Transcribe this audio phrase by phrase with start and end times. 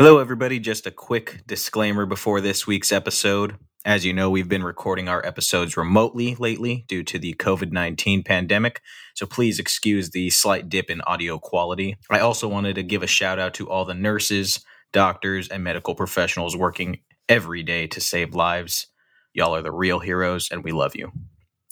[0.00, 0.58] Hello, everybody.
[0.58, 3.58] Just a quick disclaimer before this week's episode.
[3.84, 8.22] As you know, we've been recording our episodes remotely lately due to the COVID 19
[8.22, 8.80] pandemic,
[9.14, 11.98] so please excuse the slight dip in audio quality.
[12.08, 15.94] I also wanted to give a shout out to all the nurses, doctors, and medical
[15.94, 18.86] professionals working every day to save lives.
[19.34, 21.12] Y'all are the real heroes, and we love you.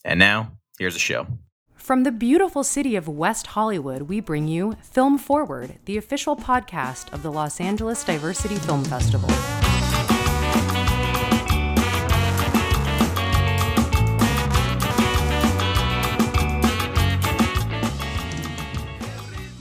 [0.05, 1.27] And now, here's the show.
[1.89, 7.11] From the beautiful city of West Hollywood, we bring you Film Forward, the official podcast
[7.15, 9.31] of the Los Angeles Diversity Film Festival.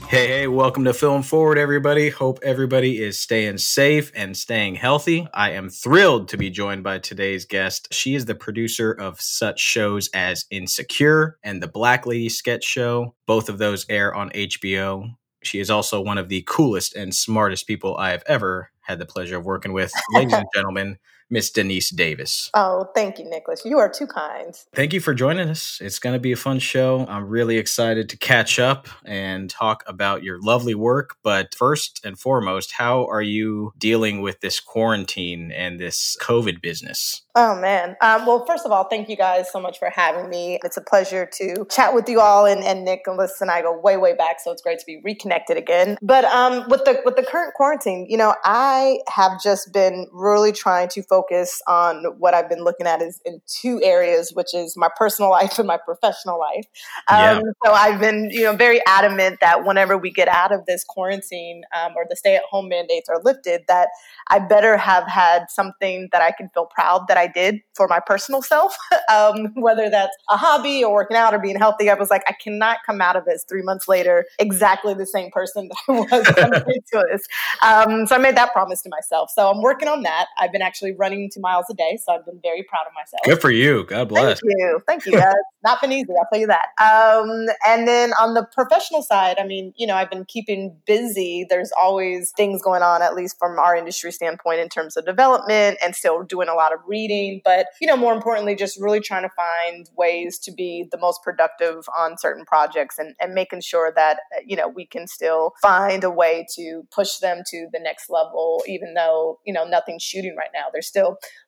[0.08, 2.08] Hey, hey, welcome to Film Forward, everybody.
[2.08, 5.28] Hope everybody is staying safe and staying healthy.
[5.34, 7.92] I am thrilled to be joined by today's guest.
[7.92, 13.14] She is the producer of such shows as Insecure and The Black Lady Sketch Show.
[13.26, 15.10] Both of those air on HBO.
[15.42, 19.04] She is also one of the coolest and smartest people I have ever had the
[19.04, 19.92] pleasure of working with.
[20.14, 20.96] Ladies and gentlemen,
[21.30, 22.50] Miss Denise Davis.
[22.54, 23.62] Oh, thank you, Nicholas.
[23.64, 24.54] You are too kind.
[24.74, 25.78] Thank you for joining us.
[25.80, 27.06] It's going to be a fun show.
[27.08, 31.16] I'm really excited to catch up and talk about your lovely work.
[31.22, 37.22] But first and foremost, how are you dealing with this quarantine and this COVID business?
[37.34, 37.96] Oh, man.
[38.00, 40.58] Um, well, first of all, thank you guys so much for having me.
[40.64, 42.46] It's a pleasure to chat with you all.
[42.46, 44.40] And, and Nicholas and I go way, way back.
[44.40, 45.98] So it's great to be reconnected again.
[46.02, 50.50] But um, with the with the current quarantine, you know, I have just been really
[50.50, 51.17] trying to focus
[51.66, 55.58] on what I've been looking at is in two areas, which is my personal life
[55.58, 56.66] and my professional life.
[57.08, 57.40] Um, yeah.
[57.64, 61.62] So I've been, you know, very adamant that whenever we get out of this quarantine
[61.76, 63.88] um, or the stay at home mandates are lifted, that
[64.28, 68.00] I better have had something that I can feel proud that I did for my
[68.00, 68.76] personal self,
[69.12, 71.90] um, whether that's a hobby or working out or being healthy.
[71.90, 75.30] I was like, I cannot come out of this three months later exactly the same
[75.30, 77.26] person that I was coming into this.
[77.62, 79.30] Um, so I made that promise to myself.
[79.34, 80.26] So I'm working on that.
[80.38, 83.22] I've been actually running two miles a day, so I've been very proud of myself.
[83.24, 83.84] Good for you.
[83.84, 84.40] God bless.
[84.40, 84.80] Thank you.
[84.86, 85.12] Thank you.
[85.18, 85.34] Guys.
[85.64, 86.68] Not been easy, I'll tell you that.
[86.80, 91.46] Um, and then on the professional side, I mean, you know, I've been keeping busy.
[91.48, 95.78] There's always things going on, at least from our industry standpoint, in terms of development
[95.84, 97.40] and still doing a lot of reading.
[97.44, 101.22] But, you know, more importantly, just really trying to find ways to be the most
[101.24, 106.04] productive on certain projects and, and making sure that, you know, we can still find
[106.04, 110.36] a way to push them to the next level, even though, you know, nothing's shooting
[110.36, 110.66] right now.
[110.72, 110.97] There's still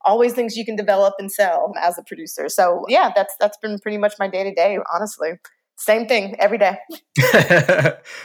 [0.04, 2.48] always things you can develop and sell as a producer.
[2.48, 5.32] So yeah, that's that's been pretty much my day to day, honestly.
[5.80, 6.76] Same thing every day.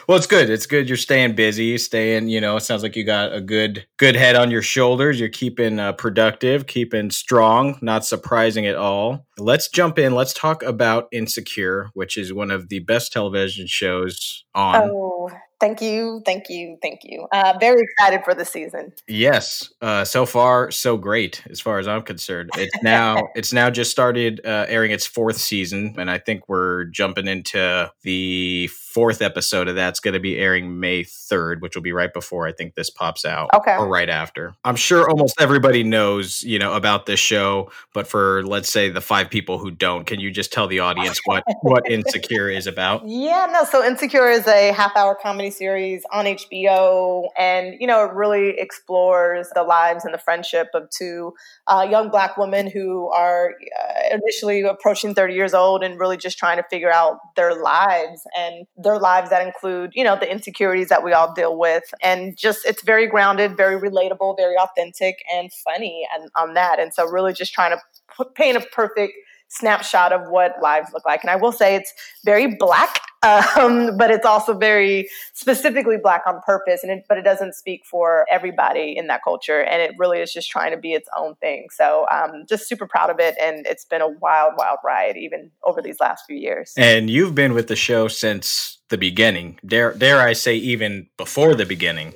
[0.09, 0.49] well, it's good.
[0.49, 0.89] It's good.
[0.89, 2.27] You're staying busy, staying.
[2.27, 5.21] You know, it sounds like you got a good, good head on your shoulders.
[5.21, 7.79] You're keeping uh, productive, keeping strong.
[7.81, 9.25] Not surprising at all.
[9.37, 10.15] Let's jump in.
[10.15, 14.89] Let's talk about Insecure, which is one of the best television shows on.
[14.91, 15.29] Oh,
[15.59, 17.27] Thank you, thank you, thank you.
[17.31, 18.91] Uh, very excited for the season.
[19.07, 22.49] Yes, uh, so far so great as far as I'm concerned.
[22.57, 26.85] It's now it's now just started uh, airing its fourth season, and I think we're
[26.85, 31.83] jumping into the fourth episode of that's going to be airing May 3rd, which will
[31.83, 33.49] be right before I think this pops out.
[33.53, 33.75] Okay.
[33.75, 34.55] Or right after.
[34.63, 39.01] I'm sure almost everybody knows, you know, about this show, but for let's say the
[39.01, 43.05] five people who don't, can you just tell the audience what what Insecure is about?
[43.05, 48.05] Yeah, no, so Insecure is a half hour comedy series on HBO and you know,
[48.05, 51.33] it really explores the lives and the friendship of two
[51.67, 56.37] uh, young black women who are uh, initially approaching 30 years old and really just
[56.37, 60.89] trying to figure out their lives and their lives that include, you know, the insecurities
[60.89, 61.83] that we all deal with.
[62.01, 66.79] And just, it's very grounded, very relatable, very authentic and funny and on that.
[66.79, 69.13] And so really just trying to paint a perfect
[69.57, 71.23] snapshot of what lives look like.
[71.23, 71.93] And I will say it's
[72.23, 73.01] very black
[73.57, 76.83] um, but it's also very specifically black on purpose.
[76.83, 79.61] And it, but it doesn't speak for everybody in that culture.
[79.61, 81.67] And it really is just trying to be its own thing.
[81.71, 83.35] So um, just super proud of it.
[83.41, 86.73] And it's been a wild wild ride even over these last few years.
[86.77, 89.59] And you've been with the show since the beginning.
[89.65, 92.13] Dare dare i say even before the beginning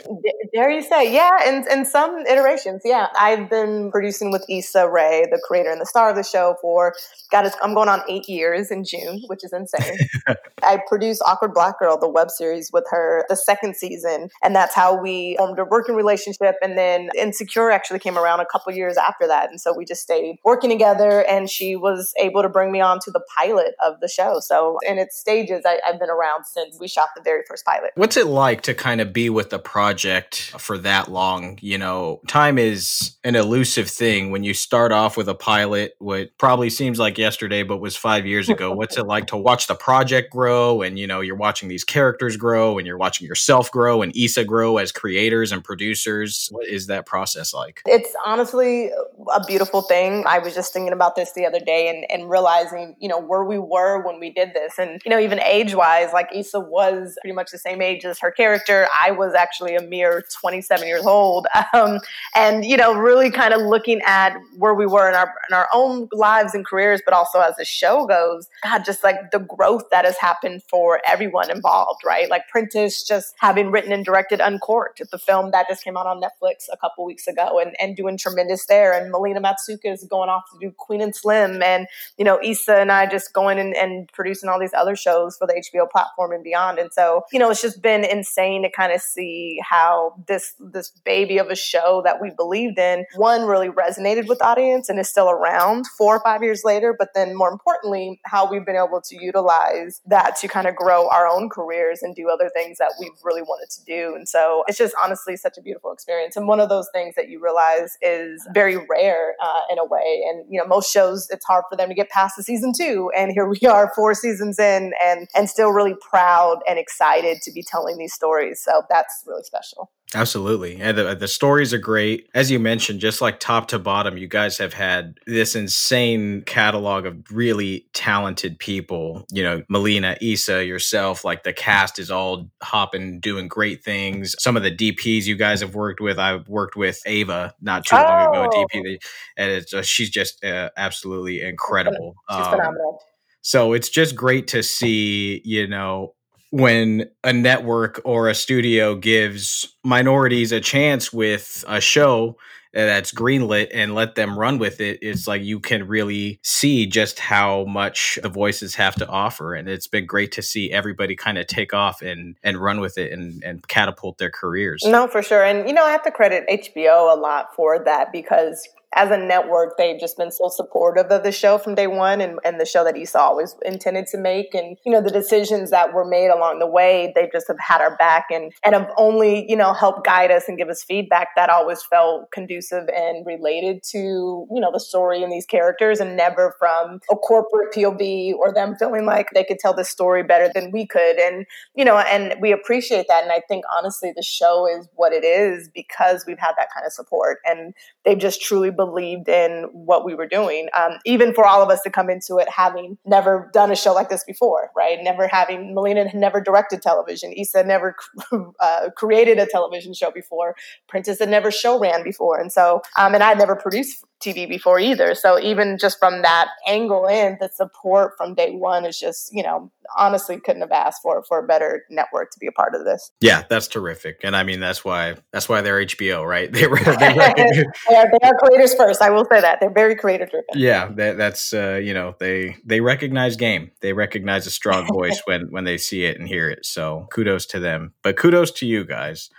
[0.53, 5.25] dare you say yeah in, in some iterations yeah i've been producing with Issa Rae
[5.31, 6.93] the creator and the star of the show for
[7.31, 9.97] god i'm going on eight years in june which is insane
[10.63, 14.29] i produced Awkward Black Girl, the web series, with her the second season.
[14.43, 16.55] And that's how we formed a working relationship.
[16.61, 19.49] And then Insecure actually came around a couple years after that.
[19.49, 21.25] And so we just stayed working together.
[21.29, 24.39] And she was able to bring me on to the pilot of the show.
[24.39, 27.91] So in its stages, I, I've been around since we shot the very first pilot.
[27.95, 31.57] What's it like to kind of be with the project for that long.
[31.61, 34.31] You know, time is an elusive thing.
[34.31, 38.25] When you start off with a pilot, what probably seems like yesterday, but was five
[38.25, 40.81] years ago, what's it like to watch the project grow?
[40.81, 44.45] And, you know, you're watching these characters grow and you're watching yourself grow and Issa
[44.45, 46.49] grow as creators and producers.
[46.51, 47.81] What is that process like?
[47.85, 48.91] It's honestly
[49.33, 50.23] a beautiful thing.
[50.27, 53.43] I was just thinking about this the other day and, and realizing, you know, where
[53.43, 54.77] we were when we did this.
[54.77, 58.19] And, you know, even age wise, like Issa was pretty much the same age as
[58.19, 58.87] her character.
[59.01, 61.47] I was actually a mere 27 years old.
[61.71, 61.99] Um,
[62.35, 65.67] and, you know, really kind of looking at where we were in our, in our
[65.71, 69.83] own lives and careers, but also as the show goes, God, just like the growth
[69.91, 72.29] that has happened for everyone involved, right?
[72.29, 76.21] Like Prentice just having written and directed Uncorked, the film that just came out on
[76.21, 78.93] Netflix a couple weeks ago and, and doing tremendous there.
[78.93, 81.61] And Melina Matsoukas is going off to do Queen and Slim.
[81.61, 81.87] And,
[82.17, 85.47] you know, Issa and I just going and, and producing all these other shows for
[85.47, 86.79] the HBO platform and beyond.
[86.79, 90.91] And so, you know, it's just been insane to kind of see how this this
[91.03, 95.09] baby of a show that we believed in, one really resonated with audience and is
[95.09, 96.95] still around four or five years later.
[96.97, 101.09] But then more importantly, how we've been able to utilize that to kind of grow
[101.09, 104.15] our own careers and do other things that we've really wanted to do.
[104.15, 106.35] And so it's just honestly such a beautiful experience.
[106.35, 110.23] And one of those things that you realize is very rare uh, in a way.
[110.29, 113.11] And, you know, most shows, it's hard for them to get past the season two.
[113.15, 117.51] And here we are four seasons in and, and still really proud and excited to
[117.51, 118.61] be telling these stories.
[118.63, 119.91] So that's really special.
[120.15, 120.81] Absolutely.
[120.81, 122.29] And the, the stories are great.
[122.33, 127.05] As you mentioned, just like top to bottom, you guys have had this insane catalog
[127.05, 129.25] of really talented people.
[129.31, 134.35] You know, Melina, Issa, yourself, like the cast is all hopping, doing great things.
[134.39, 137.95] Some of the DPs you guys have worked with, I've worked with Ava not too
[137.95, 138.01] oh.
[138.01, 138.65] long ago, oh.
[138.73, 138.88] DP,
[139.37, 142.15] and it's, uh, she's just uh, absolutely incredible.
[142.29, 143.01] She's um, phenomenal.
[143.41, 146.13] So it's just great to see, you know,
[146.51, 152.37] when a network or a studio gives minorities a chance with a show
[152.73, 157.19] that's greenlit and let them run with it, it's like you can really see just
[157.19, 159.55] how much the voices have to offer.
[159.55, 162.97] And it's been great to see everybody kind of take off and, and run with
[162.97, 164.83] it and, and catapult their careers.
[164.85, 165.43] No, for sure.
[165.43, 169.17] And, you know, I have to credit HBO a lot for that because as a
[169.17, 172.65] network, they've just been so supportive of the show from day one and, and the
[172.65, 174.55] show that Issa always intended to make.
[174.55, 177.81] And, you know, the decisions that were made along the way, they just have had
[177.81, 181.29] our back and, and have only, you know, helped guide us and give us feedback
[181.35, 186.17] that always felt conducive and related to, you know, the story and these characters and
[186.17, 190.49] never from a corporate POV or them feeling like they could tell the story better
[190.53, 191.19] than we could.
[191.19, 191.45] And,
[191.75, 193.21] you know, and we appreciate that.
[193.21, 196.87] And I think honestly, the show is what it is because we've had that kind
[196.87, 200.69] of support and they've just truly believed in what we were doing.
[200.73, 203.93] Um, even for all of us to come into it having never done a show
[203.93, 204.97] like this before, right?
[205.01, 207.33] Never having, Melina had never directed television.
[207.33, 207.97] Issa never
[208.61, 210.55] uh, created a television show before.
[210.87, 212.39] Prentice had never show ran before.
[212.39, 215.13] And so, um, and I had never produced TV before either.
[215.13, 219.43] So even just from that angle in, the support from day one is just, you
[219.43, 222.85] know, honestly couldn't have asked for for a better network to be a part of
[222.85, 223.11] this.
[223.21, 224.21] Yeah, that's terrific.
[224.23, 226.49] And I mean that's why that's why they're HBO, right?
[226.59, 226.75] They, they,
[227.89, 229.01] they, are, they are creators first.
[229.01, 229.59] I will say that.
[229.59, 230.47] They're very creator driven.
[230.55, 233.71] Yeah, that, that's uh, you know, they they recognize game.
[233.81, 236.65] They recognize a strong voice when when they see it and hear it.
[236.65, 237.93] So kudos to them.
[238.03, 239.29] But kudos to you guys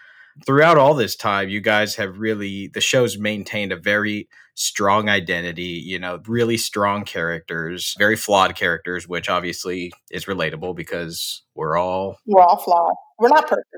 [0.46, 5.62] throughout all this time, you guys have really the show's maintained a very strong identity,
[5.62, 12.19] you know, really strong characters, very flawed characters, which obviously is relatable because we're all
[12.26, 12.94] we're all flawed.
[13.19, 13.69] We're not perfect.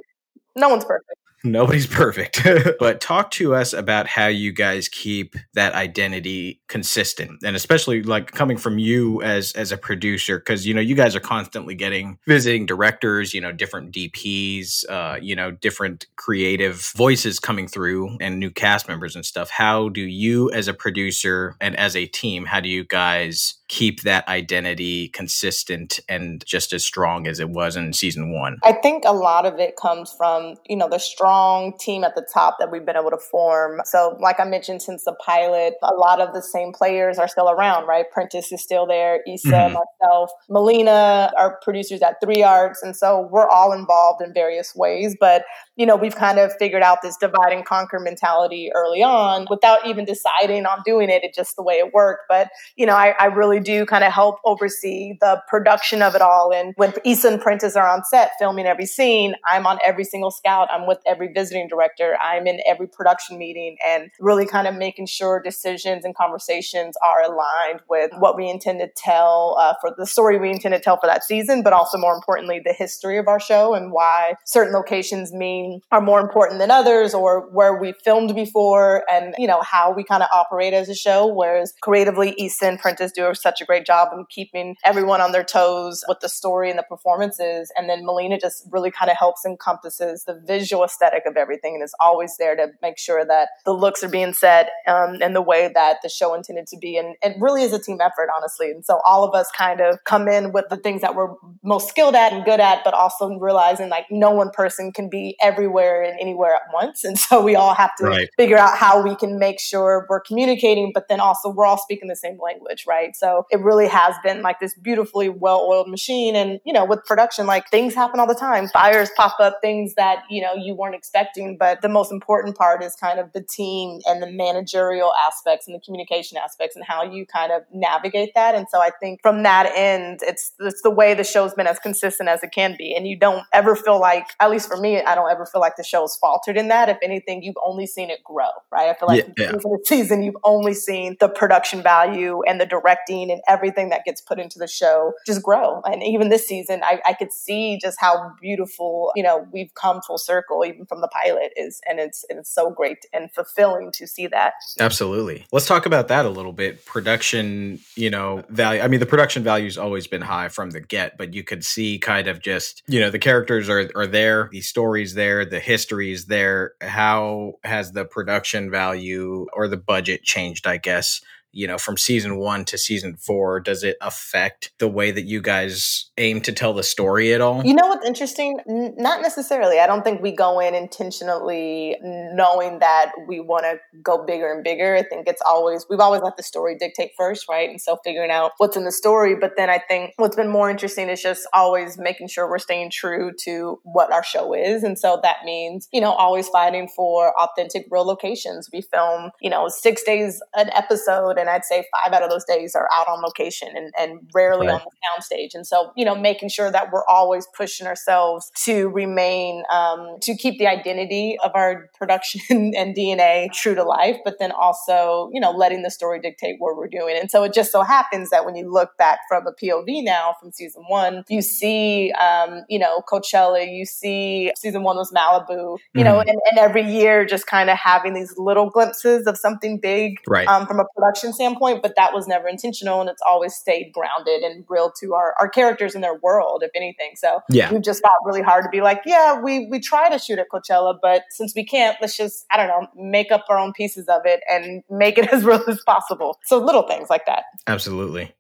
[0.57, 1.19] No one's perfect.
[1.45, 2.47] Nobody's perfect.
[2.79, 8.31] but talk to us about how you guys keep that identity consistent and especially like
[8.31, 12.19] coming from you as as a producer cuz you know you guys are constantly getting
[12.27, 18.39] visiting directors, you know, different DPs, uh, you know, different creative voices coming through and
[18.39, 19.51] new cast members and stuff.
[19.51, 24.03] How do you as a producer and as a team, how do you guys keep
[24.03, 28.59] that identity consistent and just as strong as it was in season 1?
[28.63, 32.15] I think a lot of it comes from, you know, the strong strong team at
[32.15, 33.81] the top that we've been able to form.
[33.85, 37.49] So, like I mentioned, since the pilot, a lot of the same players are still
[37.49, 38.05] around, right?
[38.11, 39.75] Prentice is still there, Issa, mm-hmm.
[39.75, 42.83] myself, Melina, our producers at Three Arts.
[42.83, 45.17] And so we're all involved in various ways.
[45.19, 45.45] But
[45.77, 49.87] you know, we've kind of figured out this divide and conquer mentality early on without
[49.87, 51.23] even deciding on doing it.
[51.25, 52.25] It's just the way it worked.
[52.29, 56.23] But, you know, I, I really do kind of help oversee the production of it
[56.23, 56.53] all.
[56.53, 60.31] And when Issa and Prentice are on set filming every scene, I'm on every single
[60.31, 60.69] scout.
[60.71, 62.17] I'm with every visiting director.
[62.23, 67.23] I'm in every production meeting and really kind of making sure decisions and conversations are
[67.23, 70.99] aligned with what we intend to tell uh, for the story we intend to tell
[70.99, 74.73] for that season, but also more importantly, the history of our show and why certain
[74.73, 79.63] locations mean are more important than others or where we filmed before and, you know,
[79.63, 81.27] how we kind of operate as a show.
[81.27, 86.05] Whereas creatively, and Prentice do such a great job in keeping everyone on their toes
[86.09, 87.73] with the story and the performances.
[87.77, 91.83] And then Melina just really kind of helps encompasses the visual aesthetic of everything and
[91.83, 95.43] is always there to make sure that the looks are being set um, in the
[95.43, 96.97] way that the show intended to be.
[96.97, 98.71] And it really is a team effort, honestly.
[98.71, 101.89] And so all of us kind of come in with the things that we're most
[101.89, 106.03] skilled at and good at, but also realizing like no one person can be everywhere
[106.03, 107.05] and anywhere at once.
[107.05, 108.29] And so we all have to right.
[108.37, 112.09] figure out how we can make sure we're communicating, but then also we're all speaking
[112.09, 113.15] the same language, right?
[113.17, 116.37] So it really has been like this beautifully well oiled machine.
[116.37, 118.69] And, you know, with production, like things happen all the time.
[118.69, 121.57] Fires pop up, things that, you know, you weren't expecting.
[121.59, 125.75] But the most important part is kind of the team and the managerial aspects and
[125.75, 128.55] the communication aspects and how you kind of navigate that.
[128.55, 131.79] And so I think from that end, it's, it's the way the show's been as
[131.79, 132.95] consistent as it can be.
[132.95, 135.77] And you don't ever feel like, at least for me, I don't ever feel like
[135.77, 136.89] the show's faltered in that.
[136.89, 138.89] If anything, you've only seen it grow, right?
[138.89, 139.77] I feel like yeah, yeah.
[139.85, 144.39] season, you've only seen the production value and the directing and everything that gets put
[144.39, 145.81] into the show just grow.
[145.83, 150.01] And even this season, I, I could see just how beautiful, you know, we've come
[150.03, 151.81] full circle even from the pilot is.
[151.89, 154.55] And it's, it's so great and fulfilling to see that.
[154.81, 155.47] Absolutely.
[155.53, 156.85] Let's talk about that a little bit.
[156.87, 158.81] Production, you know, value.
[158.81, 161.99] I mean, the production value's always been high from the get, but you could see
[161.99, 166.13] kind of just, you know, the characters are, are there, the stories there, the history
[166.13, 166.73] is there.
[166.81, 171.21] How has the production value or the budget changed, I guess,
[171.53, 173.61] you know, from season one to season four?
[173.61, 177.65] Does it affect the way that you guys aim to tell the story at all?
[177.65, 178.59] You know what's interesting?
[178.69, 179.79] N- not necessarily.
[179.79, 184.65] I don't think we go in intentionally knowing that we want to go bigger and
[184.65, 184.97] bigger.
[184.97, 187.69] I think it's always, we've always let the story dictate first, right?
[187.69, 189.35] And so figuring out what's in the story.
[189.35, 192.91] But then I think what's been more interesting is just always making sure we're staying
[192.91, 194.83] true to what our show is.
[194.83, 198.69] And so that means, you know, always fighting for authentic, real locations.
[198.73, 202.45] We film, you know, six days an episode and I'd say five out of those
[202.45, 204.75] days are out on location and, and rarely right.
[204.75, 205.55] on the soundstage.
[205.55, 210.37] And so, you know, making sure that we're always pushing ourselves to remain, um, to
[210.37, 212.41] keep the identity of our production
[212.77, 216.77] and DNA true to life, but then also, you know, letting the story dictate what
[216.77, 217.17] we're doing.
[217.21, 220.35] And so it just so happens that when you look back from a POV now
[220.41, 225.49] from season one, you see, um, you know, Coachella, you see season one was Malibu,
[225.49, 226.05] you mm-hmm.
[226.05, 230.19] know, and, and, every year just kind of having these little glimpses of something big
[230.29, 230.47] right.
[230.47, 234.43] um, from a production standpoint, but that was never intentional and it's always stayed grounded
[234.43, 237.13] and real to our, our characters and their world, if anything.
[237.17, 237.73] So yeah.
[237.73, 240.47] we've just got really hard to be like, yeah, we, we try to shoot at
[240.53, 244.07] Coachella, but since we can't, let's just, I don't know, make up our own pieces
[244.09, 246.39] of it and make it as real as possible.
[246.45, 247.45] So little things like that.
[247.67, 248.35] Absolutely.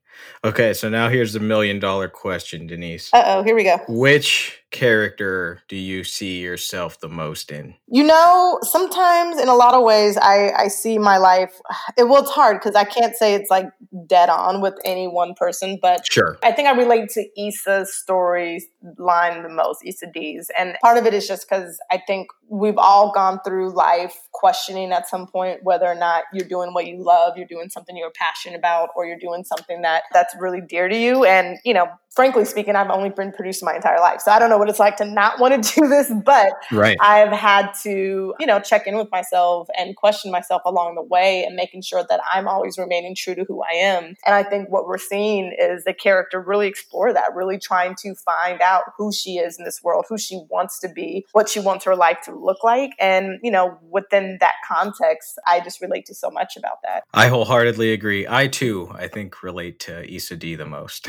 [0.45, 3.11] Okay, so now here's the million dollar question, Denise.
[3.13, 3.79] Uh oh, here we go.
[3.89, 7.75] Which character do you see yourself the most in?
[7.87, 11.53] You know, sometimes in a lot of ways, I, I see my life.
[11.99, 13.67] It, well, it's hard because I can't say it's like
[14.07, 16.39] dead on with any one person, but sure.
[16.43, 18.65] I think I relate to Issa's story
[18.97, 20.51] line the most, Issa Dee's.
[20.59, 24.93] And part of it is just because I think we've all gone through life questioning
[24.93, 28.11] at some point whether or not you're doing what you love, you're doing something you're
[28.11, 31.25] passionate about, or you're doing something that that's really dear to you.
[31.25, 34.21] And, you know, frankly speaking, I've only been producing my entire life.
[34.21, 36.97] So I don't know what it's like to not want to do this, but right.
[37.01, 41.43] I've had to, you know, check in with myself and question myself along the way
[41.43, 44.15] and making sure that I'm always remaining true to who I am.
[44.25, 48.15] And I think what we're seeing is the character really explore that, really trying to
[48.15, 51.59] find out who she is in this world, who she wants to be, what she
[51.59, 52.93] wants her life to look like.
[53.01, 57.03] And, you know, within that context, I just relate to so much about that.
[57.13, 58.29] I wholeheartedly agree.
[58.29, 61.07] I too, I think, relate to Issa Dee the most.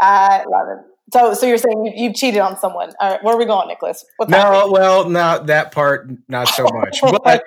[0.00, 0.90] I love it.
[1.12, 2.92] So, so you're saying you, you've cheated on someone?
[3.00, 4.04] All right, where are we going, Nicholas?
[4.16, 4.72] What's no, happening?
[4.72, 7.00] well, not that part, not so much.
[7.22, 7.44] But,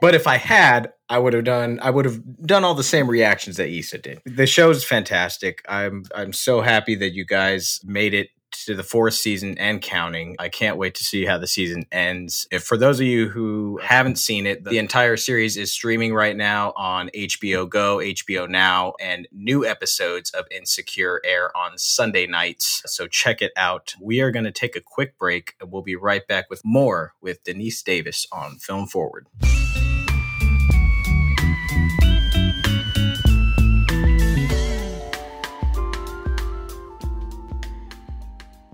[0.00, 1.78] but if I had, I would have done.
[1.82, 4.20] I would have done all the same reactions that Issa did.
[4.26, 5.62] The show's fantastic.
[5.68, 10.36] I'm, I'm so happy that you guys made it to the fourth season and counting.
[10.38, 12.46] I can't wait to see how the season ends.
[12.50, 16.36] If for those of you who haven't seen it, the entire series is streaming right
[16.36, 22.82] now on HBO Go, HBO Now, and new episodes of Insecure air on Sunday nights.
[22.86, 23.94] So check it out.
[24.00, 27.14] We are going to take a quick break and we'll be right back with more
[27.20, 29.26] with Denise Davis on Film Forward.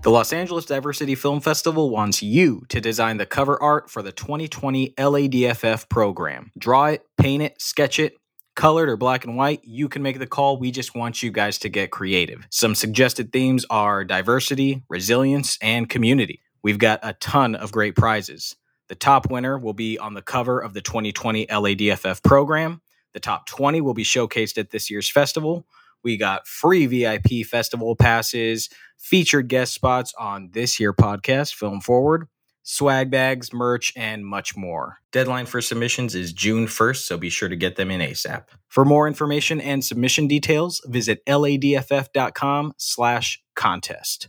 [0.03, 4.11] The Los Angeles Diversity Film Festival wants you to design the cover art for the
[4.11, 6.51] 2020 LADFF program.
[6.57, 8.15] Draw it, paint it, sketch it,
[8.55, 10.57] colored or black and white, you can make the call.
[10.57, 12.45] We just want you guys to get creative.
[12.51, 16.41] Some suggested themes are diversity, resilience, and community.
[16.61, 18.55] We've got a ton of great prizes.
[18.89, 22.81] The top winner will be on the cover of the 2020 LADFF program.
[23.13, 25.65] The top 20 will be showcased at this year's festival.
[26.03, 32.27] We got free VIP festival passes, featured guest spots on this year podcast, Film Forward,
[32.63, 34.97] swag bags, merch, and much more.
[35.11, 38.45] Deadline for submissions is June 1st, so be sure to get them in ASAP.
[38.67, 44.27] For more information and submission details, visit ladff.com slash contest.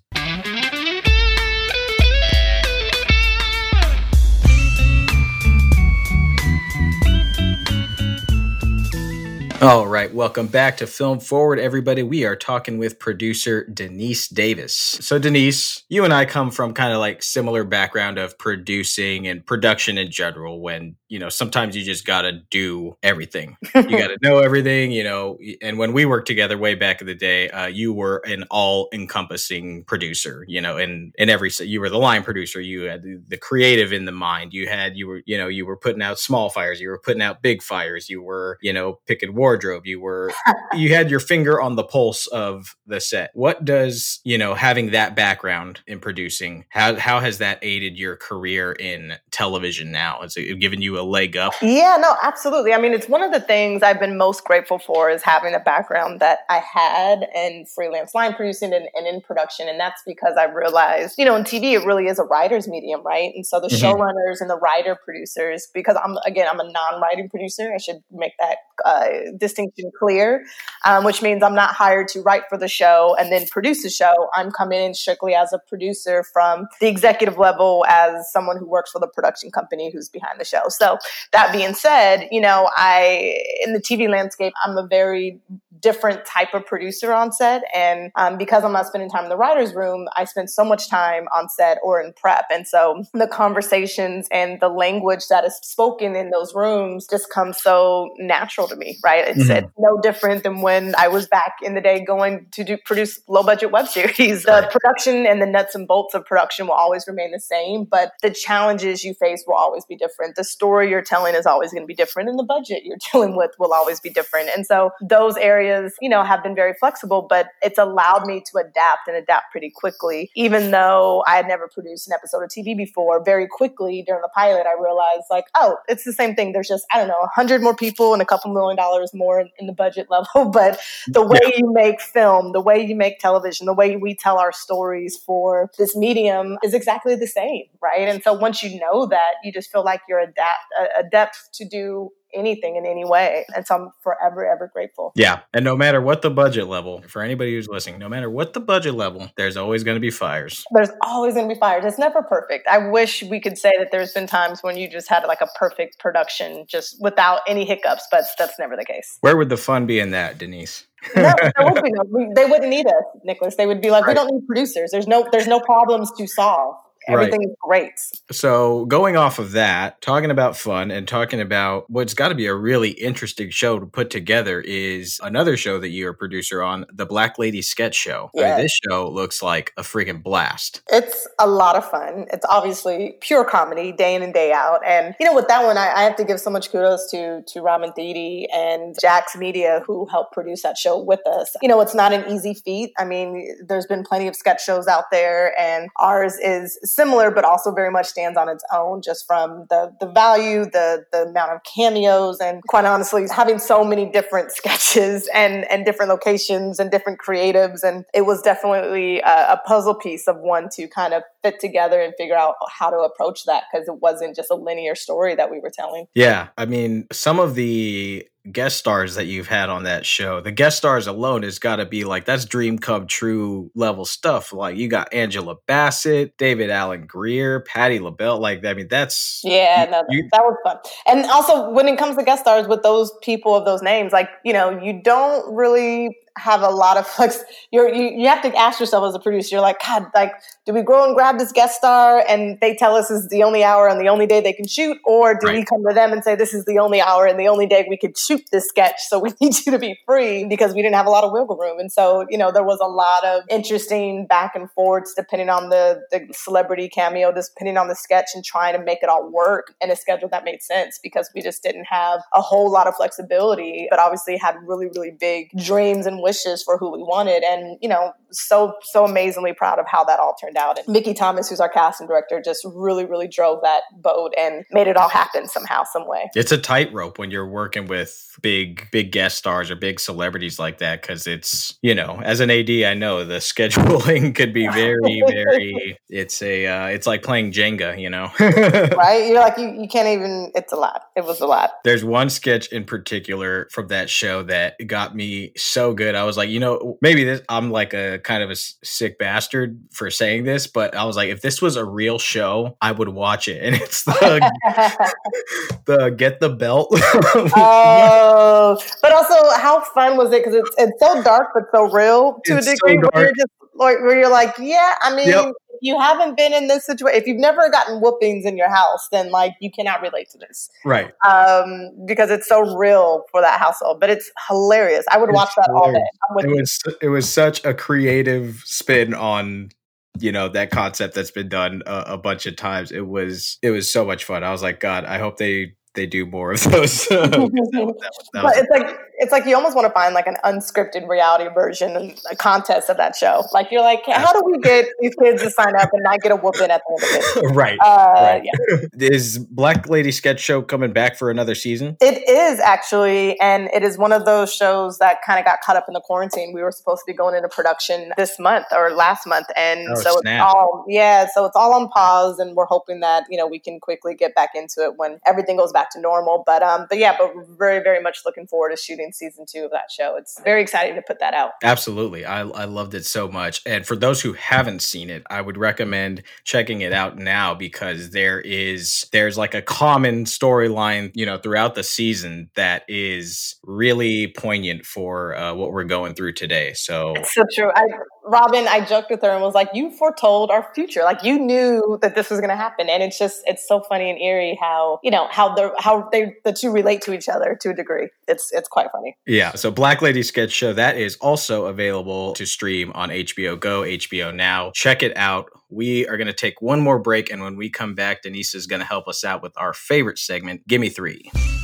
[9.60, 12.04] All right, welcome back to Film Forward, everybody.
[12.04, 14.72] We are talking with producer Denise Davis.
[14.72, 19.44] So, Denise, you and I come from kind of like similar background of producing and
[19.44, 20.60] production in general.
[20.60, 23.56] When you know, sometimes you just got to do everything.
[23.74, 25.38] You got to know everything, you know.
[25.60, 29.84] And when we worked together way back in the day, uh, you were an all-encompassing
[29.84, 30.44] producer.
[30.46, 32.60] You know, and in every you were the line producer.
[32.60, 34.52] You had the, creative in the mind.
[34.52, 36.80] You had you were you know you were putting out small fires.
[36.80, 38.08] You were putting out big fires.
[38.08, 39.86] You were you know picking wardrobe.
[39.86, 40.30] You were
[40.74, 43.30] you had your finger on the pulse of the set.
[43.32, 48.16] What does you know having that background in producing how how has that aided your
[48.16, 50.18] career in television now?
[50.20, 51.54] Has it given you a leg up?
[51.62, 52.74] Yeah, no, absolutely.
[52.74, 55.60] I mean, it's one of the things I've been most grateful for is having the
[55.60, 60.34] background that I had in freelance line producing and, and in production, and that's because
[60.38, 63.32] I realized you know in TV it really is a writer's medium, right?
[63.34, 63.86] And so the mm-hmm.
[63.86, 68.32] showrunners and the writer producers, because I'm again I'm a non-writing producer, I should make
[68.38, 70.44] that uh, distinction clear,
[70.84, 73.90] um, which means I'm not hired to write for the show and then produce the
[73.90, 74.28] show.
[74.34, 78.90] I'm coming in strictly as a producer from the executive level as someone who works
[78.90, 80.62] for the production company who's behind the show.
[80.68, 80.98] So
[81.32, 85.40] that being said, you know, I in the TV landscape, I'm a very
[85.80, 87.62] different type of producer on set.
[87.74, 90.88] And um, because I'm not spending time in the writer's room, I spend so much
[90.88, 92.46] time on set or in prep.
[92.50, 97.60] And so the conversations and the language that is spoken in those rooms just comes
[97.60, 99.27] so natural to me, right?
[99.28, 99.66] It's, mm-hmm.
[99.66, 103.20] it's no different than when I was back in the day going to do produce
[103.28, 104.44] low budget web series.
[104.44, 104.70] The right.
[104.70, 108.30] production and the nuts and bolts of production will always remain the same, but the
[108.30, 110.36] challenges you face will always be different.
[110.36, 113.36] The story you're telling is always going to be different, and the budget you're dealing
[113.36, 114.50] with will always be different.
[114.54, 118.58] And so those areas, you know, have been very flexible, but it's allowed me to
[118.58, 120.30] adapt and adapt pretty quickly.
[120.34, 124.30] Even though I had never produced an episode of TV before, very quickly during the
[124.34, 126.52] pilot, I realized like, oh, it's the same thing.
[126.52, 129.44] There's just, I don't know, a hundred more people and a couple million dollars more
[129.58, 130.50] in the budget level.
[130.50, 131.58] But the way yeah.
[131.58, 135.70] you make film, the way you make television, the way we tell our stories for
[135.78, 138.08] this medium is exactly the same, right?
[138.08, 141.64] And so once you know that, you just feel like you're adapt, uh, adept to
[141.64, 143.44] do anything in any way.
[143.54, 145.12] And so I'm forever, ever grateful.
[145.14, 145.40] Yeah.
[145.52, 148.60] And no matter what the budget level, for anybody who's listening, no matter what the
[148.60, 150.64] budget level, there's always going to be fires.
[150.72, 151.84] There's always going to be fires.
[151.84, 152.68] It's never perfect.
[152.68, 155.48] I wish we could say that there's been times when you just had like a
[155.58, 159.18] perfect production just without any hiccups, but that's never the case.
[159.20, 160.86] Where would the fun be in that, Denise?
[161.16, 163.56] no, would no, they wouldn't need us, Nicholas.
[163.56, 164.10] They would be like, right.
[164.10, 164.90] we don't need producers.
[164.90, 166.74] There's no, there's no problems to solve.
[167.08, 167.48] Everything right.
[167.48, 168.36] is great.
[168.36, 172.46] So, going off of that, talking about fun and talking about what's got to be
[172.46, 176.86] a really interesting show to put together is another show that you're a producer on,
[176.92, 178.30] the Black Lady Sketch Show.
[178.34, 178.44] Yes.
[178.44, 180.82] I mean, this show looks like a freaking blast.
[180.88, 182.26] It's a lot of fun.
[182.32, 184.80] It's obviously pure comedy day in and day out.
[184.86, 187.42] And, you know, with that one, I, I have to give so much kudos to,
[187.42, 191.54] to Robin Thede and Jax Media who helped produce that show with us.
[191.62, 192.92] You know, it's not an easy feat.
[192.98, 197.44] I mean, there's been plenty of sketch shows out there, and ours is similar, but
[197.44, 201.52] also very much stands on its own just from the, the value, the, the amount
[201.52, 206.90] of cameos, and quite honestly, having so many different sketches and, and different locations and
[206.90, 207.84] different creatives.
[207.84, 212.00] And it was definitely a, a puzzle piece of one to kind of fit together
[212.00, 215.50] and figure out how to approach that because it wasn't just a linear story that
[215.52, 216.06] we were telling.
[216.14, 216.48] Yeah.
[216.58, 220.40] I mean, some of the guest stars that you've had on that show.
[220.40, 224.52] The guest stars alone has got to be like that's dream come true level stuff.
[224.52, 228.38] Like you got Angela Bassett, David Alan Grier, Patti LaBelle.
[228.38, 230.78] Like I mean, that's yeah, no, you, that was fun.
[231.06, 234.28] And also when it comes to guest stars with those people of those names, like
[234.44, 237.42] you know, you don't really have a lot of flex.
[237.70, 239.56] You're, you you have to ask yourself as a producer.
[239.56, 240.32] You're like, God, like,
[240.66, 243.42] do we go and grab this guest star and they tell us this is the
[243.42, 245.56] only hour and the only day they can shoot, or do Right.
[245.58, 247.86] we come to them and say this is the only hour and the only day
[247.88, 249.00] we could shoot this sketch?
[249.08, 251.56] So we need you to be free because we didn't have a lot of wiggle
[251.56, 251.78] room.
[251.78, 255.68] And so you know there was a lot of interesting back and forths depending on
[255.70, 259.74] the the celebrity cameo, depending on the sketch, and trying to make it all work
[259.80, 262.94] in a schedule that made sense because we just didn't have a whole lot of
[262.94, 267.42] flexibility, but obviously had really, really big dreams and wishes for who we wanted.
[267.42, 270.78] And, you know, so, so amazingly proud of how that all turned out.
[270.78, 274.86] And Vicky Thomas, who's our casting director, just really, really drove that boat and made
[274.86, 276.30] it all happen somehow, some way.
[276.34, 280.78] It's a tightrope when you're working with big, big guest stars or big celebrities like
[280.78, 285.22] that because it's, you know, as an AD, I know the scheduling could be very,
[285.26, 285.98] very.
[286.08, 288.30] It's a, uh, it's like playing Jenga, you know.
[288.98, 289.28] Right?
[289.28, 291.02] You're like, you, you can't even, it's a lot.
[291.16, 291.70] It was a lot.
[291.84, 296.14] There's one sketch in particular from that show that got me so good.
[296.14, 299.80] I was like, you know, maybe this I'm like a kind of a sick bastard
[299.92, 303.08] for saying this, but I was like, if this was a real show, I would
[303.08, 303.62] watch it.
[303.68, 304.50] And it's the
[305.86, 306.88] the get the belt.
[306.92, 310.44] oh, but also, how fun was it?
[310.44, 312.98] Because it's it's so dark but so real to It's a so degree.
[312.98, 313.14] where, dark.
[313.24, 315.46] you're just, like, where you're like, yeah, I mean, Yep.
[315.70, 319.08] if you haven't been in this situation, if you've never gotten whoopings in your house,
[319.12, 321.12] then like you cannot relate to this right.
[321.26, 324.00] um, because it's so real for that household.
[324.00, 325.04] But it's hilarious.
[325.10, 325.98] I would It's watch that all day.
[326.38, 326.56] It you.
[326.56, 329.70] was it was such a creative spin on
[330.18, 332.90] you know that concept that's been done a, a bunch of times.
[332.90, 334.42] It was it was so much fun.
[334.42, 337.06] I was like, God, I hope they they do more of those.
[337.08, 337.94] That was- that was-
[338.32, 341.48] that but it's like it's like you almost want to find like an unscripted reality
[341.52, 343.44] version and a contest of that show.
[343.52, 346.32] Like you're like, how do we get these kids to sign up and not get
[346.32, 347.02] a whooping at the
[347.36, 347.54] end of it?
[347.54, 347.78] right.
[347.80, 348.42] Uh, Right.
[348.44, 348.78] yeah.
[349.08, 351.96] Is Black Lady Sketch Show coming back for another season?
[352.00, 355.76] It is actually, and it is one of those shows that kind of got caught
[355.76, 356.52] up in the quarantine.
[356.54, 359.94] We were supposed to be going into production this month or last month, and Oh,
[359.94, 360.34] so snap.
[360.46, 363.58] it's all yeah, so it's all on pause, and we're hoping that you know we
[363.58, 366.42] can quickly get back into it when everything goes back to normal.
[366.46, 369.64] But um, but yeah, but we're very very much looking forward to shooting season two
[369.64, 370.16] of that show.
[370.16, 371.52] It's very exciting to put that out.
[371.62, 372.24] Absolutely.
[372.24, 373.62] I, I loved it so much.
[373.66, 378.10] And for those who haven't seen it, I would recommend checking it out now because
[378.10, 384.28] there is there's like a common storyline, you know, throughout the season that is really
[384.28, 386.72] poignant for uh, what we're going through today.
[386.74, 387.70] So It's so true.
[387.74, 387.84] I,
[388.28, 391.02] Robin, I joked with her and was like, "You foretold our future.
[391.02, 394.10] Like you knew that this was going to happen." And it's just, it's so funny
[394.10, 397.56] and eerie how you know how the how they the two relate to each other
[397.60, 398.08] to a degree.
[398.26, 399.16] It's it's quite funny.
[399.26, 403.82] Yeah, so Black Lady Sketch Show that is also available to stream on HBO Go,
[403.82, 404.70] HBO Now.
[404.74, 405.50] Check it out.
[405.70, 408.66] We are going to take one more break and when we come back Denise is
[408.66, 411.57] going to help us out with our favorite segment, Give Me 3.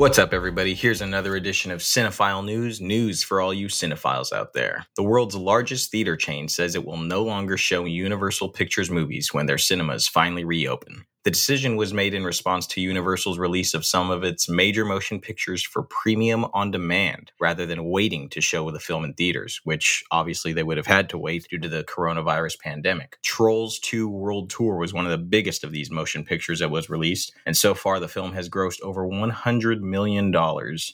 [0.00, 0.72] What's up, everybody?
[0.72, 4.86] Here's another edition of Cinephile News, news for all you cinephiles out there.
[4.96, 9.44] The world's largest theater chain says it will no longer show Universal Pictures movies when
[9.44, 11.04] their cinemas finally reopen.
[11.22, 15.20] The decision was made in response to Universal's release of some of its major motion
[15.20, 20.02] pictures for premium on demand rather than waiting to show the film in theaters, which
[20.10, 23.18] obviously they would have had to wait due to the coronavirus pandemic.
[23.22, 26.88] Trolls 2 World Tour was one of the biggest of these motion pictures that was
[26.88, 30.34] released, and so far the film has grossed over $100 million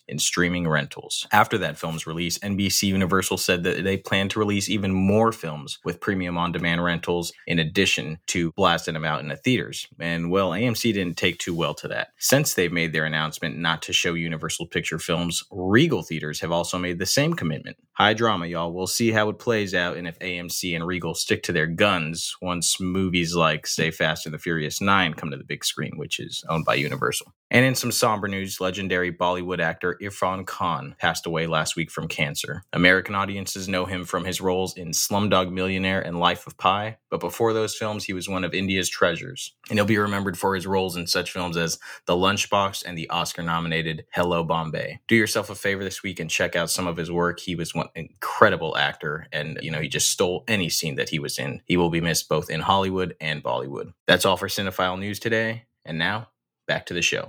[0.08, 1.28] in streaming rentals.
[1.30, 5.78] After that film's release, NBC Universal said that they plan to release even more films
[5.84, 9.86] with premium on demand rentals in addition to blasting them out in the theaters.
[10.00, 12.08] And well, AMC didn't take too well to that.
[12.18, 16.78] Since they've made their announcement not to show Universal Picture films, Regal Theaters have also
[16.78, 17.76] made the same commitment.
[17.96, 18.74] High drama, y'all.
[18.74, 22.36] We'll see how it plays out and if AMC and Regal stick to their guns
[22.42, 26.20] once movies like, say, Fast and the Furious 9 come to the big screen, which
[26.20, 27.32] is owned by Universal.
[27.50, 32.08] And in some somber news, legendary Bollywood actor Irfan Khan passed away last week from
[32.08, 32.64] cancer.
[32.72, 37.20] American audiences know him from his roles in Slumdog Millionaire and Life of Pi, but
[37.20, 39.54] before those films, he was one of India's treasures.
[39.70, 43.08] And he'll be remembered for his roles in such films as The Lunchbox and the
[43.10, 45.00] Oscar nominated Hello Bombay.
[45.06, 47.38] Do yourself a favor this week and check out some of his work.
[47.38, 51.18] He was one incredible actor, and you know, he just stole any scene that he
[51.18, 51.62] was in.
[51.66, 53.92] He will be missed both in Hollywood and Bollywood.
[54.06, 55.64] That's all for Cinephile News today.
[55.84, 56.28] And now,
[56.66, 57.28] back to the show.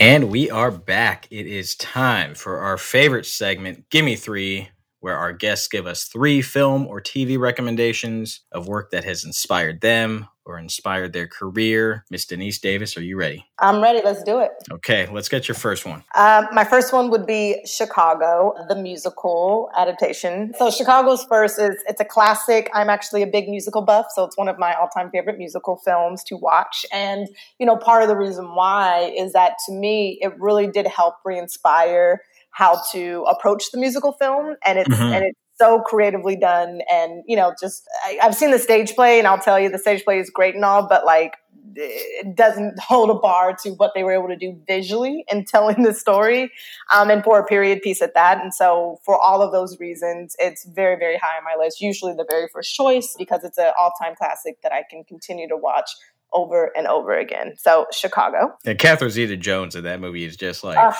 [0.00, 1.28] And we are back.
[1.30, 6.40] It is time for our favorite segment, Gimme Three, where our guests give us three
[6.40, 12.04] film or TV recommendations of work that has inspired them or inspired their career.
[12.10, 13.46] Miss Denise Davis, are you ready?
[13.60, 14.00] I'm ready.
[14.04, 14.50] Let's do it.
[14.70, 16.02] Okay, let's get your first one.
[16.16, 20.52] Um, my first one would be Chicago, the musical adaptation.
[20.58, 22.68] So Chicago's first is it's a classic.
[22.74, 26.24] I'm actually a big musical buff, so it's one of my all-time favorite musical films
[26.24, 26.84] to watch.
[26.92, 27.28] And
[27.60, 31.14] you know, part of the reason why is that to me, it really did help
[31.24, 35.12] re-inspire how to approach the musical film, and it's mm-hmm.
[35.14, 39.18] and it's so creatively done and you know just I, have seen the stage play
[39.18, 41.34] and i'll tell you the stage play is great and all but like
[41.76, 45.82] it doesn't hold a bar to what they were able to do visually in telling
[45.82, 46.50] the story
[46.92, 48.42] um, and for a period piece at that.
[48.42, 51.80] And so for all of those reasons it's very very high on my list.
[51.80, 55.56] Usually the very first choice because it's an all-time classic that i can continue to
[55.56, 55.90] watch
[56.32, 57.54] over and over again.
[57.58, 58.52] So Chicago.
[58.64, 60.92] And Catherine Zeta-Jones in that movie is just like, uh,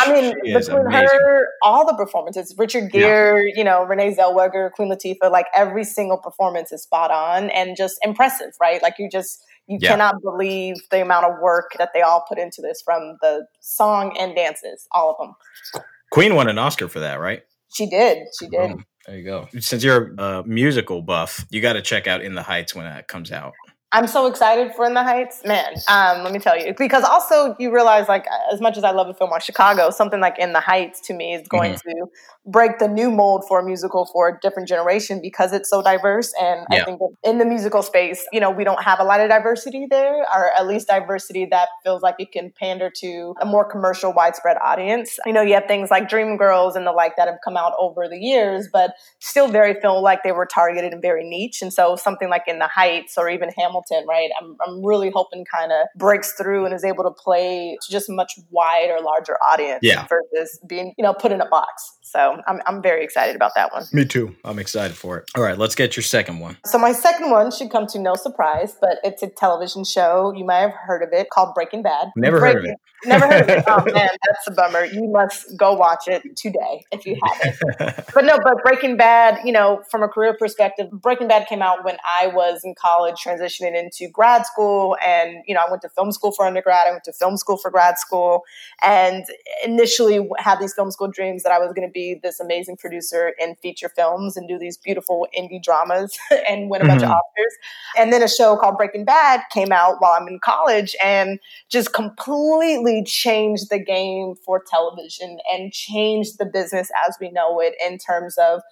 [0.00, 3.52] I mean, between her, all the performances, Richard Gere, yeah.
[3.56, 7.98] you know, Renee Zellweger, Queen Latifah, like every single performance is spot on and just
[8.02, 8.82] impressive, right?
[8.82, 9.90] Like you just you yeah.
[9.90, 14.16] cannot believe the amount of work that they all put into this from the song
[14.18, 15.82] and dances, all of them.
[16.10, 17.42] Queen won an Oscar for that, right?
[17.72, 18.26] She did.
[18.38, 18.72] She did.
[19.06, 19.48] there you go.
[19.58, 23.08] Since you're a musical buff, you got to check out In the Heights when that
[23.08, 23.54] comes out.
[23.94, 25.74] I'm so excited for In the Heights, man.
[25.86, 29.06] Um, let me tell you, because also you realize, like, as much as I love
[29.06, 31.90] the film on Chicago, something like In the Heights to me is going mm-hmm.
[31.90, 32.06] to
[32.46, 36.32] break the new mold for a musical for a different generation because it's so diverse.
[36.40, 36.80] And yeah.
[36.80, 39.86] I think in the musical space, you know, we don't have a lot of diversity
[39.90, 44.10] there, or at least diversity that feels like it can pander to a more commercial,
[44.14, 45.18] widespread audience.
[45.26, 48.08] You know, you have things like Dreamgirls and the like that have come out over
[48.08, 51.60] the years, but still very feel like they were targeted and very niche.
[51.60, 54.30] And so something like In the Heights or even Hamilton Hamilton, right?
[54.40, 58.08] I'm, I'm really hoping kind of breaks through and is able to play to just
[58.08, 60.06] much wider, larger audience yeah.
[60.08, 61.98] versus being, you know, put in a box.
[62.12, 63.84] So I'm, I'm very excited about that one.
[63.92, 64.36] Me too.
[64.44, 65.30] I'm excited for it.
[65.34, 66.58] All right, let's get your second one.
[66.66, 70.32] So my second one should come to no surprise, but it's a television show.
[70.36, 72.08] You might have heard of it called Breaking Bad.
[72.16, 72.80] Never Breaking, heard of it.
[73.04, 73.64] Never heard of it.
[73.66, 74.84] Oh man, that's a bummer.
[74.84, 78.06] You must go watch it today if you haven't.
[78.14, 81.84] but no, but Breaking Bad, you know, from a career perspective, Breaking Bad came out
[81.84, 85.88] when I was in college transitioning into grad school and you know, I went to
[85.88, 88.42] film school for undergrad, I went to film school for grad school
[88.82, 89.24] and
[89.64, 93.34] initially had these film school dreams that I was going to be this amazing producer
[93.38, 97.10] in feature films and do these beautiful indie dramas and win a bunch mm-hmm.
[97.10, 98.00] of Oscars.
[98.00, 101.92] And then a show called Breaking Bad came out while I'm in college and just
[101.92, 107.98] completely changed the game for television and changed the business as we know it in
[107.98, 108.62] terms of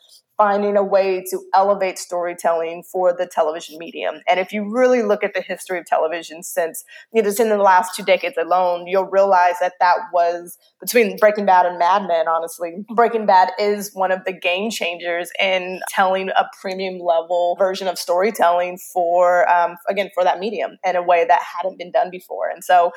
[0.41, 4.23] finding a way to elevate storytelling for the television medium.
[4.27, 7.51] And if you really look at the history of television since, you know, just in
[7.51, 12.09] the last two decades alone, you'll realize that that was between Breaking Bad and Mad
[12.09, 12.73] Men, honestly.
[12.95, 17.99] Breaking Bad is one of the game changers in telling a premium level version of
[17.99, 22.49] storytelling for, um, again, for that medium in a way that hadn't been done before.
[22.49, 22.93] And so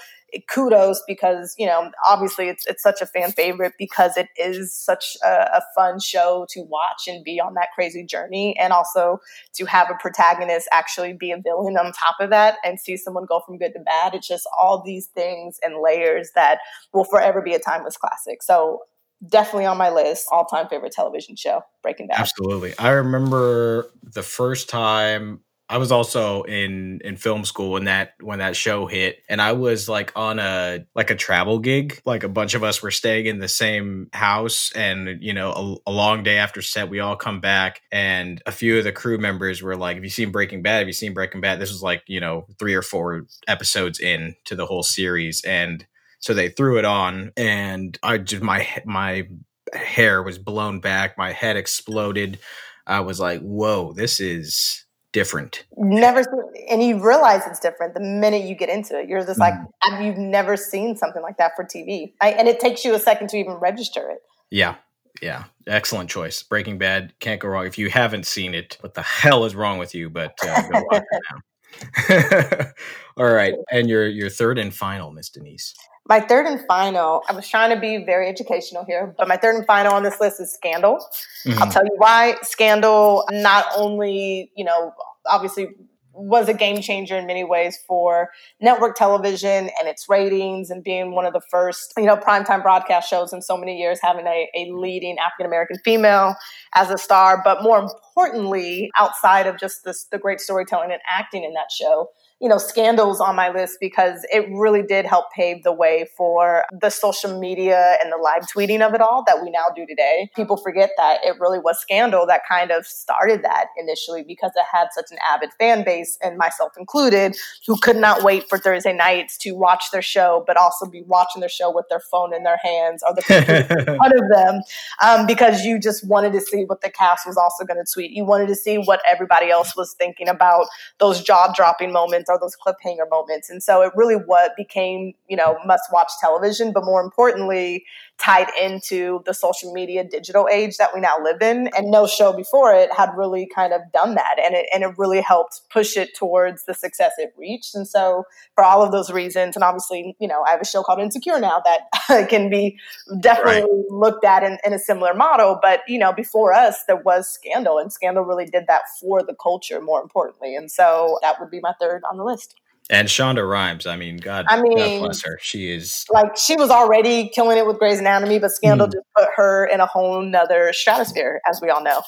[0.50, 5.18] kudos because you know obviously it's it's such a fan favorite because it is such
[5.24, 9.20] a, a, fun show to watch and be on that crazy journey and also
[9.54, 13.26] to have a protagonist actually be a villain on top of that and see someone
[13.26, 14.14] go from good to bad.
[14.14, 16.60] It's just all these things and layers that
[16.94, 18.44] will forever be a timeless classic.
[18.44, 18.82] So
[19.28, 22.20] definitely on my list all time favorite television show breaking bad.
[22.20, 22.74] Absolutely.
[22.78, 28.40] I remember the first time I was also in in film school when that when
[28.40, 32.02] that show hit and I was like on a like a travel gig.
[32.06, 35.90] Like a bunch of us were staying in the same house and you know a,
[35.90, 39.18] a, long day after set we all come back and a few of the crew
[39.18, 40.80] members were like have you seen Breaking Bad?
[40.80, 41.60] Have you seen Breaking Bad?
[41.60, 45.88] This was like you know 3 or 4 episodes in to the whole series and
[46.20, 49.28] so they threw it on and I just my my
[49.74, 52.38] hair was blown back my head exploded.
[52.86, 54.83] I was like whoa this is
[55.14, 55.64] different.
[55.78, 59.08] Never seen, and you realize it's different the minute you get into it.
[59.08, 60.06] You're just like, mm.
[60.06, 63.30] you've never seen something like that for TV, I, and it takes you a second
[63.30, 64.20] to even register it.
[64.50, 64.76] Yeah,
[65.22, 66.44] yeah, excellent choice.
[66.44, 67.66] Breaking Bad can't go wrong.
[67.66, 70.10] If you haven't seen it, what the hell is wrong with you?
[70.10, 72.72] But uh, go watch it now.
[73.24, 75.74] All right, and your your third and final, Miss Denise.
[76.06, 79.56] My third and final, I was trying to be very educational here, but my third
[79.56, 81.06] and final on this list is Scandal.
[81.46, 81.64] Mm-hmm.
[81.64, 82.36] I'll tell you why.
[82.42, 84.94] Scandal not only, you know,
[85.26, 85.70] obviously
[86.14, 88.30] was a game changer in many ways for
[88.62, 93.10] network television and its ratings and being one of the first, you know, primetime broadcast
[93.10, 96.36] shows in so many years, having a, a leading African American female
[96.76, 97.42] as a star.
[97.44, 102.10] But more importantly, outside of just this, the great storytelling and acting in that show,
[102.42, 106.66] you know, scandals on my list because it really did help pave the way for
[106.72, 110.30] the social media and the live tweeting of it all that we now do today.
[110.36, 114.66] People forget that it really was Scandal that kind of started that initially because it
[114.72, 117.36] had such an avid fan base, and myself included,
[117.68, 121.40] who could not wait for Thursday nights to watch their show, but also be watching
[121.40, 124.62] their show with their phone in their hands or the computer in front of them
[125.04, 128.12] um, because you just wanted to see what the cast was also going to tweet.
[128.12, 130.68] You wanted to see what everybody else was thinking about
[131.00, 133.50] those jaw dropping moments or those cliffhanger moments.
[133.50, 137.86] And so it really what became, you know, must watch television, but more importantly,
[138.18, 141.70] tied into the social media digital age that we now live in.
[141.76, 144.36] And no show before it had really kind of done that.
[144.44, 147.76] And it, and it really helped push it towards the success it reached.
[147.76, 148.24] And so
[148.56, 151.40] for all of those reasons, and obviously, you know, I have a show called Insecure
[151.40, 152.78] now that can be
[153.20, 153.70] definitely right.
[153.90, 155.60] looked at in, in a similar model.
[155.62, 159.36] But, you know, before us, there was Scandal, and Scandal really did that for the
[159.42, 160.56] culture, more importantly.
[160.56, 162.56] And so that would be my third on the list.
[162.90, 165.40] And Shonda Rhimes, I mean, God, I mean, God bless her.
[165.42, 168.92] She is like she was already killing it with Grey's Anatomy, but Scandal mm.
[168.92, 172.02] just put her in a whole nother stratosphere, as we all know.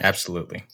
[0.00, 0.64] Absolutely.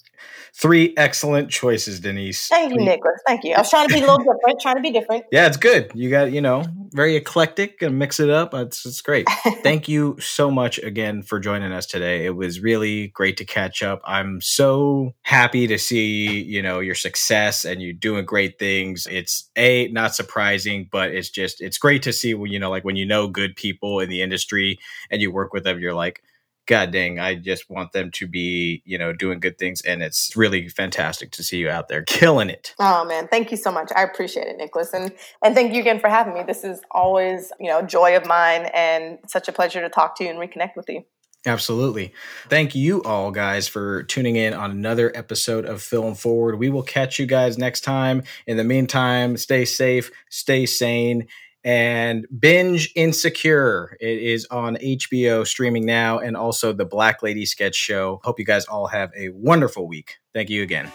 [0.54, 2.46] Three excellent choices, Denise.
[2.46, 3.18] Thank you, Nicholas.
[3.26, 3.54] Thank you.
[3.54, 5.24] I was trying to be a little different, trying to be different.
[5.32, 5.90] Yeah, it's good.
[5.94, 8.52] You got, you know, very eclectic and mix it up.
[8.52, 9.26] It's, it's great.
[9.62, 12.26] Thank you so much again for joining us today.
[12.26, 14.02] It was really great to catch up.
[14.04, 19.06] I'm so happy to see, you know, your success and you doing great things.
[19.10, 22.84] It's a not surprising, but it's just it's great to see when you know, like
[22.84, 24.78] when you know good people in the industry
[25.10, 26.22] and you work with them, you're like,
[26.72, 29.82] God dang, I just want them to be, you know, doing good things.
[29.82, 32.74] And it's really fantastic to see you out there killing it.
[32.78, 33.92] Oh man, thank you so much.
[33.94, 34.94] I appreciate it, Nicholas.
[34.94, 35.12] And
[35.44, 36.44] and thank you again for having me.
[36.44, 40.24] This is always, you know, joy of mine and such a pleasure to talk to
[40.24, 41.04] you and reconnect with you.
[41.44, 42.14] Absolutely.
[42.48, 46.58] Thank you all guys for tuning in on another episode of Film Forward.
[46.58, 48.22] We will catch you guys next time.
[48.46, 51.26] In the meantime, stay safe, stay sane,
[51.64, 53.96] and binge Insecure.
[54.00, 58.20] It is on HBO streaming now and also the Black Lady Sketch Show.
[58.24, 60.18] Hope you guys all have a wonderful week.
[60.34, 60.90] Thank you again.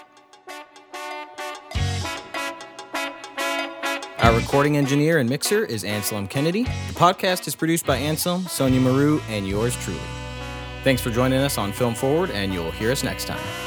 [4.19, 6.63] Our recording engineer and mixer is Anselm Kennedy.
[6.63, 9.99] The podcast is produced by Anselm, Sonia Maru, and yours truly.
[10.83, 13.66] Thanks for joining us on Film Forward, and you'll hear us next time.